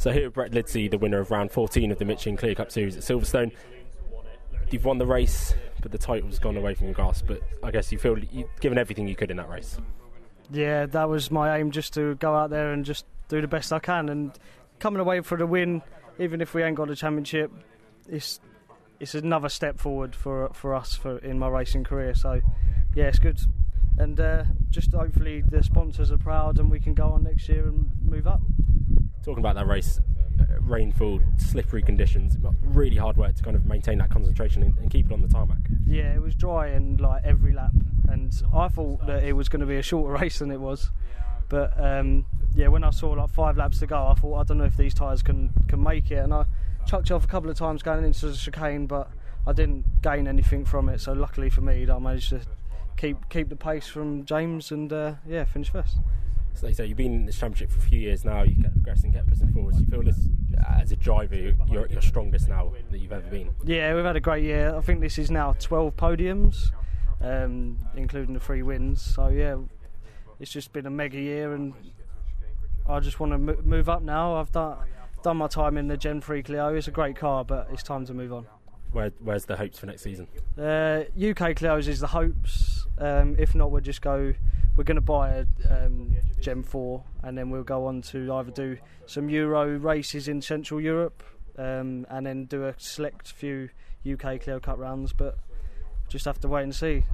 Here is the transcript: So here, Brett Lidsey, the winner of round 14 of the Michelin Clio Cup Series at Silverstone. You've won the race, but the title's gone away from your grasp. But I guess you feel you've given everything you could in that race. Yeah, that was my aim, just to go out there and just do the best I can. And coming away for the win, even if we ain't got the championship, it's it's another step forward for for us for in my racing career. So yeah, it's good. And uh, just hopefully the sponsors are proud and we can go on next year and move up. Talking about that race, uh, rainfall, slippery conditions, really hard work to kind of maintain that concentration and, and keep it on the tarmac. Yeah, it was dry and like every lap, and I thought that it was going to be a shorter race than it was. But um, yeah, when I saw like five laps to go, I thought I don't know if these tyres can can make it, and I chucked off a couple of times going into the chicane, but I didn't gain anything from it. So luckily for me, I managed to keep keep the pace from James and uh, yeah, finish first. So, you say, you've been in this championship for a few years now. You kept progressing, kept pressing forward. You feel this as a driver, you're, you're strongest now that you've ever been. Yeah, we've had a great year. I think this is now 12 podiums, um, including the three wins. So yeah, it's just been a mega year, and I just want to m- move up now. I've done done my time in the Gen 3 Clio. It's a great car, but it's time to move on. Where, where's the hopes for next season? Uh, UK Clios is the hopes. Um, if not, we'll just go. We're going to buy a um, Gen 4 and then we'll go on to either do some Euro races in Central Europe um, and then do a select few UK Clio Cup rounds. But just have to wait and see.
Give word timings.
So 0.00 0.12
here, 0.12 0.30
Brett 0.30 0.52
Lidsey, 0.52 0.90
the 0.90 0.96
winner 0.96 1.20
of 1.20 1.30
round 1.30 1.52
14 1.52 1.92
of 1.92 1.98
the 1.98 2.06
Michelin 2.06 2.34
Clio 2.38 2.54
Cup 2.54 2.72
Series 2.72 2.96
at 2.96 3.02
Silverstone. 3.02 3.52
You've 4.70 4.86
won 4.86 4.96
the 4.96 5.04
race, 5.04 5.52
but 5.82 5.92
the 5.92 5.98
title's 5.98 6.38
gone 6.38 6.56
away 6.56 6.74
from 6.74 6.86
your 6.86 6.94
grasp. 6.94 7.26
But 7.26 7.42
I 7.62 7.70
guess 7.70 7.92
you 7.92 7.98
feel 7.98 8.18
you've 8.18 8.48
given 8.60 8.78
everything 8.78 9.06
you 9.06 9.14
could 9.14 9.30
in 9.30 9.36
that 9.36 9.50
race. 9.50 9.76
Yeah, 10.50 10.86
that 10.86 11.10
was 11.10 11.30
my 11.30 11.58
aim, 11.58 11.70
just 11.70 11.92
to 11.94 12.14
go 12.14 12.34
out 12.34 12.48
there 12.48 12.72
and 12.72 12.82
just 12.82 13.04
do 13.28 13.42
the 13.42 13.46
best 13.46 13.74
I 13.74 13.78
can. 13.78 14.08
And 14.08 14.32
coming 14.78 15.00
away 15.00 15.20
for 15.20 15.36
the 15.36 15.44
win, 15.44 15.82
even 16.18 16.40
if 16.40 16.54
we 16.54 16.62
ain't 16.62 16.76
got 16.76 16.88
the 16.88 16.96
championship, 16.96 17.52
it's 18.08 18.40
it's 19.00 19.14
another 19.14 19.50
step 19.50 19.78
forward 19.78 20.16
for 20.16 20.48
for 20.54 20.74
us 20.74 20.94
for 20.94 21.18
in 21.18 21.38
my 21.38 21.48
racing 21.48 21.84
career. 21.84 22.14
So 22.14 22.40
yeah, 22.94 23.08
it's 23.08 23.18
good. 23.18 23.38
And 23.98 24.18
uh, 24.18 24.44
just 24.70 24.94
hopefully 24.94 25.42
the 25.46 25.62
sponsors 25.62 26.10
are 26.10 26.16
proud 26.16 26.58
and 26.58 26.70
we 26.70 26.80
can 26.80 26.94
go 26.94 27.08
on 27.08 27.24
next 27.24 27.50
year 27.50 27.66
and 27.66 27.90
move 28.02 28.26
up. 28.26 28.40
Talking 29.22 29.40
about 29.40 29.54
that 29.56 29.66
race, 29.66 30.00
uh, 30.40 30.44
rainfall, 30.60 31.20
slippery 31.36 31.82
conditions, 31.82 32.36
really 32.62 32.96
hard 32.96 33.16
work 33.16 33.34
to 33.36 33.42
kind 33.42 33.56
of 33.56 33.66
maintain 33.66 33.98
that 33.98 34.10
concentration 34.10 34.62
and, 34.62 34.76
and 34.78 34.90
keep 34.90 35.06
it 35.06 35.12
on 35.12 35.20
the 35.20 35.28
tarmac. 35.28 35.58
Yeah, 35.86 36.14
it 36.14 36.22
was 36.22 36.34
dry 36.34 36.68
and 36.68 37.00
like 37.00 37.22
every 37.24 37.52
lap, 37.52 37.72
and 38.08 38.32
I 38.54 38.68
thought 38.68 39.06
that 39.06 39.24
it 39.24 39.32
was 39.32 39.48
going 39.48 39.60
to 39.60 39.66
be 39.66 39.76
a 39.76 39.82
shorter 39.82 40.12
race 40.20 40.38
than 40.38 40.50
it 40.50 40.60
was. 40.60 40.90
But 41.48 41.72
um, 41.78 42.24
yeah, 42.54 42.68
when 42.68 42.84
I 42.84 42.90
saw 42.90 43.10
like 43.10 43.30
five 43.30 43.56
laps 43.56 43.80
to 43.80 43.86
go, 43.86 44.06
I 44.06 44.14
thought 44.14 44.36
I 44.36 44.44
don't 44.44 44.58
know 44.58 44.64
if 44.64 44.76
these 44.76 44.94
tyres 44.94 45.22
can 45.22 45.52
can 45.68 45.82
make 45.82 46.10
it, 46.10 46.18
and 46.18 46.32
I 46.32 46.46
chucked 46.86 47.10
off 47.10 47.24
a 47.24 47.28
couple 47.28 47.50
of 47.50 47.56
times 47.58 47.82
going 47.82 48.04
into 48.04 48.28
the 48.28 48.36
chicane, 48.36 48.86
but 48.86 49.10
I 49.46 49.52
didn't 49.52 50.02
gain 50.02 50.26
anything 50.26 50.64
from 50.64 50.88
it. 50.88 51.00
So 51.00 51.12
luckily 51.12 51.50
for 51.50 51.60
me, 51.60 51.88
I 51.90 51.98
managed 51.98 52.30
to 52.30 52.40
keep 52.96 53.28
keep 53.28 53.48
the 53.48 53.56
pace 53.56 53.86
from 53.86 54.24
James 54.24 54.70
and 54.70 54.92
uh, 54.92 55.14
yeah, 55.26 55.44
finish 55.44 55.70
first. 55.70 55.98
So, 56.54 56.66
you 56.66 56.74
say, 56.74 56.86
you've 56.86 56.96
been 56.96 57.12
in 57.12 57.26
this 57.26 57.38
championship 57.38 57.70
for 57.70 57.78
a 57.78 57.88
few 57.88 58.00
years 58.00 58.24
now. 58.24 58.42
You 58.42 58.60
kept 58.62 58.74
progressing, 58.74 59.12
kept 59.12 59.28
pressing 59.28 59.52
forward. 59.52 59.76
You 59.76 59.86
feel 59.86 60.02
this 60.02 60.18
as 60.78 60.92
a 60.92 60.96
driver, 60.96 61.34
you're, 61.34 61.86
you're 61.86 62.02
strongest 62.02 62.48
now 62.48 62.72
that 62.90 62.98
you've 62.98 63.12
ever 63.12 63.28
been. 63.28 63.50
Yeah, 63.64 63.94
we've 63.94 64.04
had 64.04 64.16
a 64.16 64.20
great 64.20 64.44
year. 64.44 64.74
I 64.74 64.80
think 64.80 65.00
this 65.00 65.18
is 65.18 65.30
now 65.30 65.54
12 65.58 65.96
podiums, 65.96 66.70
um, 67.20 67.78
including 67.96 68.34
the 68.34 68.40
three 68.40 68.62
wins. 68.62 69.00
So 69.00 69.28
yeah, 69.28 69.56
it's 70.38 70.50
just 70.50 70.72
been 70.72 70.86
a 70.86 70.90
mega 70.90 71.18
year, 71.18 71.54
and 71.54 71.72
I 72.86 73.00
just 73.00 73.20
want 73.20 73.32
to 73.32 73.36
m- 73.36 73.62
move 73.64 73.88
up 73.88 74.02
now. 74.02 74.36
I've 74.36 74.52
done 74.52 74.76
done 75.22 75.36
my 75.36 75.48
time 75.48 75.76
in 75.76 75.86
the 75.86 75.96
Gen 75.96 76.20
3 76.20 76.42
Clio. 76.42 76.74
It's 76.74 76.88
a 76.88 76.90
great 76.90 77.14
car, 77.16 77.44
but 77.44 77.68
it's 77.72 77.82
time 77.82 78.06
to 78.06 78.14
move 78.14 78.32
on. 78.32 78.46
Where, 78.92 79.12
where's 79.20 79.44
the 79.44 79.56
hopes 79.56 79.78
for 79.78 79.86
next 79.86 80.02
season? 80.02 80.26
Uh, 80.58 81.04
UK 81.14 81.54
Clios 81.54 81.86
is 81.88 82.00
the 82.00 82.08
hopes. 82.08 82.86
Um, 82.98 83.36
if 83.38 83.54
not, 83.54 83.70
we'll 83.70 83.82
just 83.82 84.02
go. 84.02 84.34
We're 84.80 84.84
going 84.84 84.94
to 84.94 85.02
buy 85.02 85.44
a 85.68 85.84
um, 85.84 86.16
Gen 86.40 86.62
4 86.62 87.04
and 87.24 87.36
then 87.36 87.50
we'll 87.50 87.64
go 87.64 87.84
on 87.84 88.00
to 88.00 88.32
either 88.32 88.50
do 88.50 88.78
some 89.04 89.28
Euro 89.28 89.76
races 89.76 90.26
in 90.26 90.40
Central 90.40 90.80
Europe 90.80 91.22
um, 91.58 92.06
and 92.08 92.24
then 92.24 92.46
do 92.46 92.64
a 92.64 92.74
select 92.78 93.30
few 93.30 93.68
UK 94.10 94.40
Clio 94.40 94.58
Cup 94.58 94.78
rounds. 94.78 95.12
But 95.12 95.36
just 96.08 96.24
have 96.24 96.40
to 96.40 96.48
wait 96.48 96.62
and 96.62 96.74
see. 96.74 97.04